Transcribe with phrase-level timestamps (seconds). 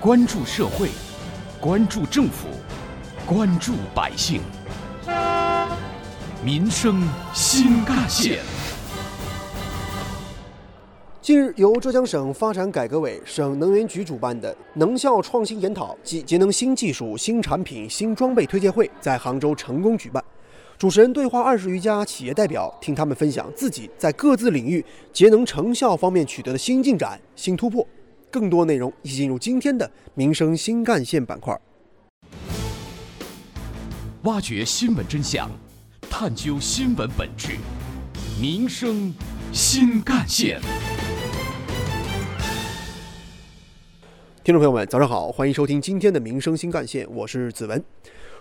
[0.00, 0.90] 关注社会，
[1.60, 2.46] 关注政府，
[3.26, 4.40] 关注百姓，
[6.40, 7.02] 民生
[7.34, 8.38] 新干线。
[11.20, 20.22] 近日，由浙江省发展改革委、省能源局主办的能效创新研讨暨节能新技术、新产品、新装备推介会在杭州成功举办。
[20.78, 27.84] 主持人对话二十余家企业代表，听他们分享自己在各自领域节能成效方面取得的新进展、新突破。
[28.30, 31.58] 更多内容一起进入今天的民生新干线板块，
[34.24, 35.50] 挖掘新闻真相，
[36.10, 37.56] 探究新闻本质，
[38.40, 39.12] 民生
[39.52, 40.60] 新干线。
[44.44, 47.82] 听众朋友们，早上好，欢迎收听今天的民生新干线，我是子文。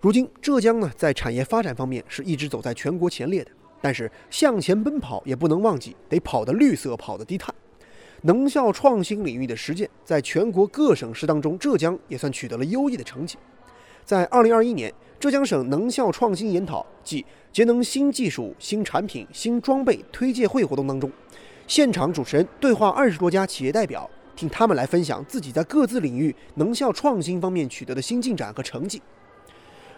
[0.00, 7.54] 如今，浙江呢在产业发展方面是一直走在全国前列的，但是向前奔跑也不能忘记得跑得绿色，跑得低碳。
[8.26, 13.36] 能效创新领域的实践，在全国各省市当中，浙江也算取得了优异的成绩。
[14.02, 21.10] 在二零二一年，浙江省能效创新研讨暨节能新技术、新产品、新装备推介会活动当中，
[21.66, 24.10] 现场主持人对话二十多家企业代表。
[24.36, 29.00] 听他们来分享自己在各自领域能效创新方面取得的新进展和成绩。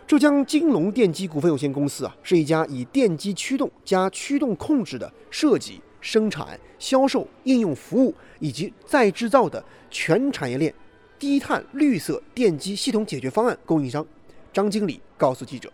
[0.06, 10.72] 浙江金龙电机股份有限公司啊，是一家以电机驱动加驱动控制的设计、生产、销售、应用服务以及再制造的全产业链
[11.18, 14.06] 低碳绿色电机系统解决方案供应商。
[14.52, 15.68] 张经理告诉记者：“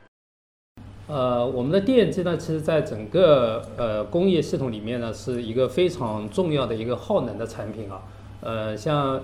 [1.06, 8.00] 呃，我们的电机呢，其实在整个呃工业系统里面呢，是一个非常重要的一个耗能的产品啊。”
[8.40, 9.22] 呃，像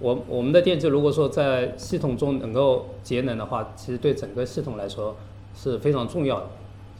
[0.00, 5.16] 我我们的电机，如果说在系统中能够节能的话，其实对整个系统来说
[5.54, 6.50] 是非常重要的。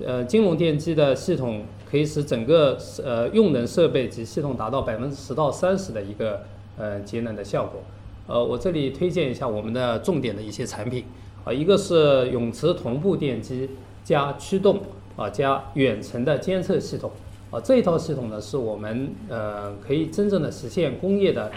[0.05, 6.43] 呃，金融电机的系统可以使整个呃用能设备及系统达到百分之十到三十的一个
[6.79, 7.83] 呃节能的效果。
[8.27, 11.05] 呃，我这里推荐一下我们的重点的一些产品
[11.45, 13.69] 啊，一个是永磁同步电机
[14.05, 14.81] 加驱动
[15.17, 17.11] 啊加远程的监测系统。
[17.51, 21.51] 啊，这一套系统呢，是我们呃可以真正的实现工业的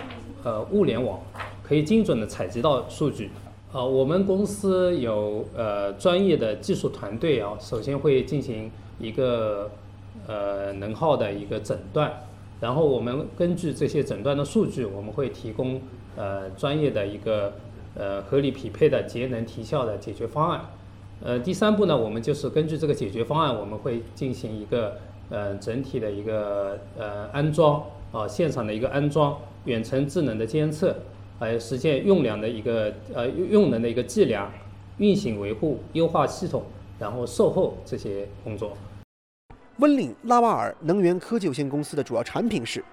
[0.43, 1.19] 呃物联网，
[1.61, 3.29] 可以精准的采集到数据。
[3.73, 8.69] 啊，我们公司有呃专业的技术团队啊，首先会进行
[8.99, 9.71] 一个
[10.27, 12.13] 呃能耗的一个诊断，
[12.61, 15.81] 然后我们根据这些诊断的数据，我们会提供
[16.15, 17.53] 呃专业的一个
[17.95, 20.61] 呃合理匹配的节能提效的解决方案。
[21.23, 24.97] 呃，第三步呢，我们就是根据这个解决方案，我们会进行一个。
[25.29, 27.81] 呃，整体的一个呃安装
[28.11, 29.35] 啊，现场的一个安装，
[29.65, 30.95] 远程智能的监测，
[31.39, 34.51] 来实现用量的一个呃用能的一个计量、
[34.97, 36.63] 运行维护、优化系统，
[36.99, 38.77] 然后售后这些工作。
[39.77, 42.83] 温岭拉瓦尔能源科技有限公司的主要产品是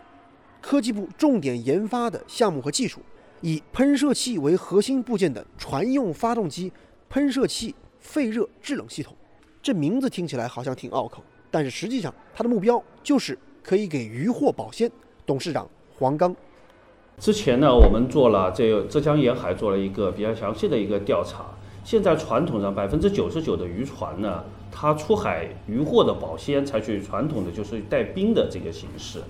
[0.61, 3.01] 科技部重点研发的项目和技术，
[3.43, 6.73] 以喷射器为核心部件的船用发动机
[7.09, 9.15] 喷射器废热制冷系统。
[9.63, 11.23] 这名字听起来好像挺拗口。
[11.51, 14.91] 但是实际上，它的目标就是可以给渔获保鲜。
[15.27, 15.69] 董事长
[15.99, 16.35] 黄刚，
[17.19, 21.45] 之前呢，我们做了这浙江沿海做了一个比较详细的一个调查。
[21.83, 29.21] 现在传统上百分之九十九的渔船呢，它出海渔获的保鲜采取传统的就是带冰的这个形式。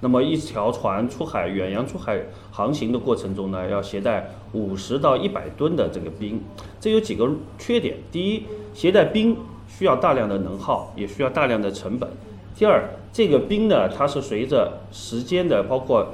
[0.00, 6.40] 那么一条船出海远洋出海航行的过程中呢，要携带五十到一百吨的这个冰。
[6.80, 8.44] 这有几个缺点：第一，
[8.74, 9.36] 携带冰。
[9.68, 12.06] 需要大量的能耗，也需要大量的成本。
[12.54, 16.06] 第二，这个冰呢，它是随着时间的，包括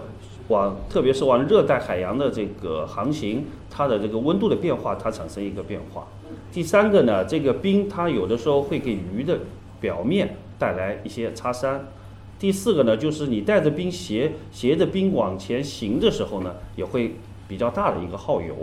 [0.49, 6.07] 往，特别是往热带海洋的这个航行，它的这个温度的变化，它产生一个变化。
[6.53, 9.39] 第三个呢，这个冰它有的时候会给鱼的
[9.81, 11.81] 表面带来一些擦伤。
[12.39, 17.17] 第四个呢，就是你带着冰携携着冰往前行的时候呢，也会
[17.47, 18.55] 比较大的一个耗油。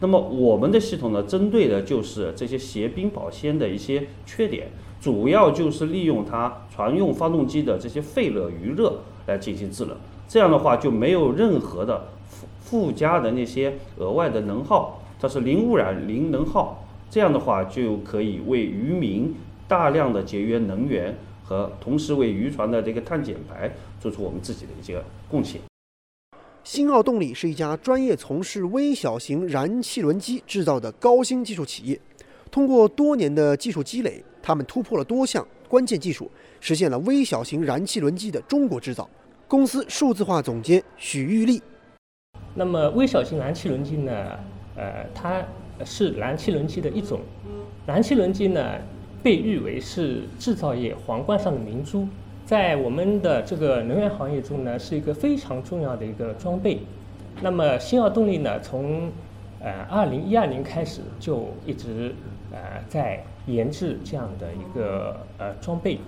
[0.00, 4.68] 那么我们的系统呢，针对的就是这些携冰保鲜的一些缺点，
[4.98, 9.94] 主要就是利用它船用发动机的这些废热余热来进行制冷，
[10.30, 19.34] 这样的话就没有任何的附附加的那些额外的能耗，它是零污染、零能耗，这样的话就可以为渔民
[19.66, 25.60] 大量的节约能源和同时为渔船的这个碳减排做出我们自己的一些贡献。
[26.62, 32.00] 新奥动力是一家专业从事微小型燃气轮机制造的高新技术企业。
[32.52, 36.30] 通过多年的技术积累，他们突破了多项关键技术，
[36.60, 39.10] 实现了微小型燃气轮机的中国制造。
[39.50, 41.60] 公司数字化总监许玉丽：
[42.54, 44.12] 那么微小型燃气轮机呢？
[44.76, 45.42] 呃，它
[45.84, 47.18] 是燃气轮机的一种。
[47.84, 48.76] 燃气轮机呢，
[49.24, 52.06] 被誉为是制造业皇冠上的明珠。
[52.46, 56.78] 在我们的这个能源行业中呢，是一个非常重要的一个装备。
[57.42, 59.10] 那么新奥动力呢，从
[59.60, 62.14] 呃二零一二年开始就一直
[62.52, 62.58] 呃
[62.88, 65.98] 在研制这样的一个呃装备。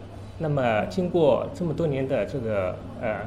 [0.43, 3.21] 那么经过这么多年的这个呃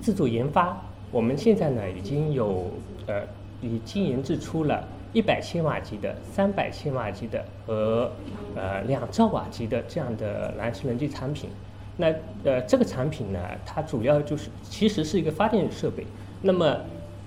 [0.00, 0.80] 自主研发，
[1.10, 2.70] 我们现在呢已经有
[3.08, 3.22] 呃
[3.60, 8.12] 已经研制出了一百千瓦级的、三百千瓦级的和
[8.54, 11.50] 呃两兆瓦级的这样的燃气轮机产品。
[11.96, 12.14] 那
[12.44, 16.06] 呃这个产品呢，它主要就是其实是一个发电设备。
[16.42, 16.76] 那么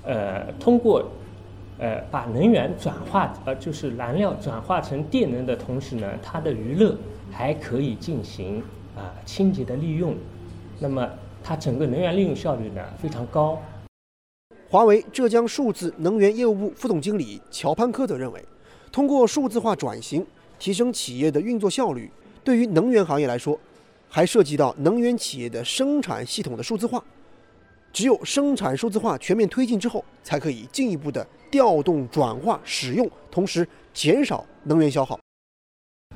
[0.06, 1.06] 呃通过
[1.78, 6.96] 呃把能源转化呃就是燃料转化成电能的同时呢，它的余热
[7.32, 8.64] 还可以进行
[8.98, 10.16] 啊清洁的利用。
[10.80, 11.08] 那么
[11.44, 13.62] 它整个能源利用效率呢非常高。
[14.70, 18.44] 华为浙江数字能源业务部副总经理乔潘科则认为，
[18.92, 20.26] 通过数字化转型
[20.60, 22.12] 提升企业的运作效率，
[22.44, 23.58] 对于能源行业来说，
[24.10, 27.02] 还涉及到能源企业的生产系统的数字化。
[27.94, 35.18] 只有生产数字化全面推进之后，才可以进一步的调动、转化、使用，同时减少能源消耗。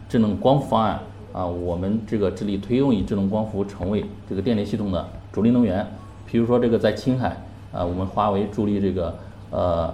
[0.10, 1.02] 智能光伏方案
[1.34, 5.86] 啊，我们这个致力推动以智能光伏成为这个电力系统的主力能源。
[6.26, 7.38] 比如说这个在青海
[7.72, 9.16] 啊，我们华为助力这个
[9.50, 9.94] 呃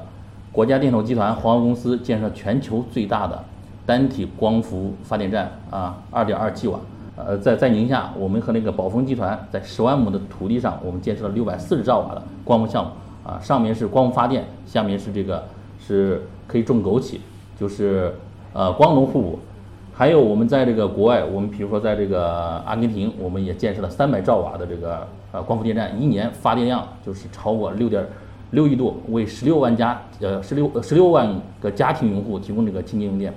[0.52, 3.44] 国家电投集团华为公司建设全球最大的
[3.86, 6.80] 单体光伏发电站啊，二点二 G 瓦。
[7.16, 12.92] 呃，在在宁夏，我们和那个宝丰集团在十万亩的土地上，我们建设了六百四十兆瓦的光伏项目
[13.28, 15.44] 啊，上面是光伏发电，下面是这个
[15.80, 17.18] 是可以种枸杞，
[17.60, 18.14] 就是
[18.54, 19.40] 呃光农互补。
[19.98, 22.24] 还有我们在这个国外，我们比如说在这个
[22.68, 28.06] 阿根廷，我们也建设了三百兆瓦的这个呃光伏电站，一年发电量就是超过六点
[28.52, 33.34] 六亿度，为十六万家呃十六十六万个家庭用户提供这个清洁用电。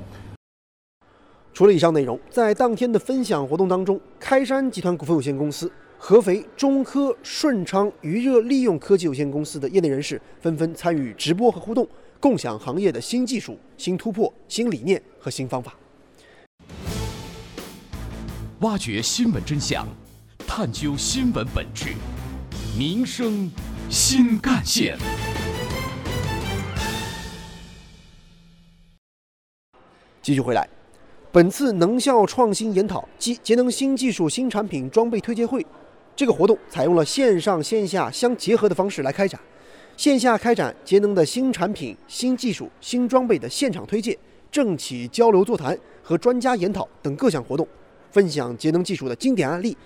[1.54, 11.88] 除了以上内容，在当天的分享活动当中，开山集团股份有限公司、合肥中科顺昌余热利用科技有限公司的业内人士纷纷参与直播和互动，
[12.20, 15.74] 共享行业的新技术、新突破、新理念和新方法，
[18.60, 19.88] 挖掘新闻真相，
[20.46, 21.94] 探究新闻本质，
[22.78, 23.50] 民生
[23.88, 24.98] 新干线。
[30.20, 30.68] 继续回来。
[31.32, 35.66] 本次能效创新研讨及节能新技术新产品装备推介会，
[36.14, 39.40] 这个活动采用了线上线下相结合的方式来开展。
[39.96, 44.18] 线下开展节能的新产品、新技术、新装备的现场推介、
[44.52, 47.66] 政企交流座谈和专家研讨等各项活动，
[48.10, 49.76] 分享节能技术的经典案例，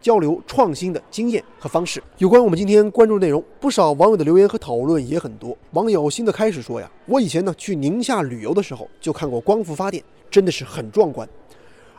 [0.00, 2.02] 交流创新的经验和方式。
[2.18, 5.56] 有关我们今天关注的内容，不少网友的留言和讨论也很多。
[5.72, 10.02] 网友新的开始说呀，我以前呢去宁夏旅游的时候就看过光伏发电。
[10.30, 11.28] 真的是很壮观，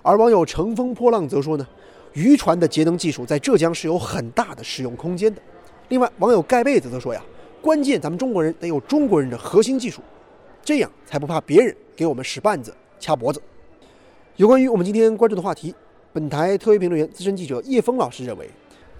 [0.02, 1.66] 而网友乘风破浪则说呢，
[2.12, 5.42] 渔船的节能技术在浙江是有很大的使用空间的。
[5.88, 7.24] 另外，网友盖被子则说呀，
[7.62, 10.02] 关键咱们中国人得有中国人的核心技术，
[10.66, 13.42] 这样才不怕别人给我们使绊子、掐脖子。
[14.38, 15.74] 有关于我们今天关注的话题，
[16.12, 18.50] 本台特约评论员、资深记者叶峰老师认为，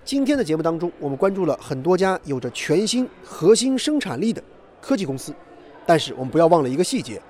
[0.06, 4.42] 今天的节目当中，我们关注了很多家有着全新核心生产力的
[4.80, 5.34] 科技公司，
[5.86, 7.22] 但是我们不要忘了一个细节。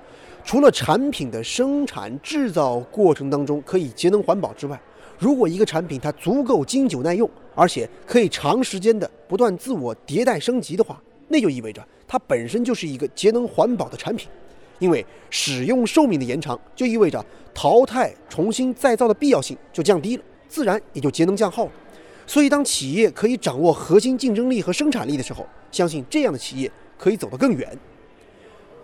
[0.44, 4.80] 除了产品的生产制造过程当中可以节能环保之外，
[5.18, 14.28] 如果一个产品它足够经久耐用，而且可以长时间的不断自我迭代升级的话，那就意味着它本身就是一个节能环保的产品。
[14.78, 21.70] 因为使用寿命的延长，就意味着淘汰重新再造的必要性就降低了，自然也就节能降耗了。
[22.26, 27.78] 所以，当企业可以掌握核心竞争力和生产力的时候，相信这样的企业可以走得更远。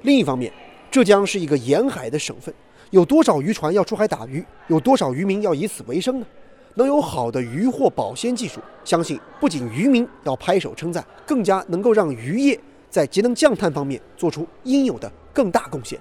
[0.02, 0.52] 另一方面，
[0.90, 2.54] 浙江是一个沿海的省份，
[2.90, 4.44] 有多少渔船要出海打鱼？
[4.68, 6.26] 有多少渔民要以此为生呢？
[6.74, 12.58] 能有好的渔获保鲜技术，相信不仅渔民要拍手称赞，更加能够让渔业
[12.92, 15.98] 在节能降碳方面做出应有的更大贡献。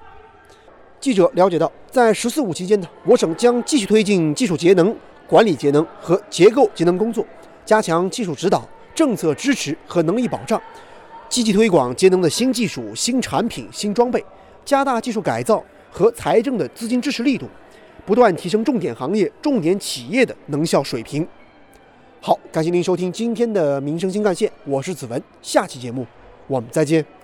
[1.00, 4.94] 记者了解到，在“十四五”期间呢，我省将继续推进技术节能、
[5.26, 7.26] 管理节能和结构节能工作，
[7.66, 10.62] 加强技术指导、政策支持和能力保障，
[11.30, 14.22] 积极推广节能的新技术、新产品、新装备。
[14.66, 17.48] 加大技术改造和财政的资金支持力度，
[18.06, 21.26] 不断提升重点行业、重点企业的能效水平。
[22.20, 26.06] 好，感谢您收听今天的民生新干线，我是子文，下期节目
[26.48, 27.21] 我们再见。